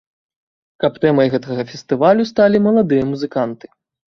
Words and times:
Каб 0.83 0.93
тэмай 1.03 1.27
гэтага 1.35 1.67
фестывалю 1.73 2.27
сталі 2.31 2.63
маладыя 2.67 3.03
музыканты. 3.15 3.65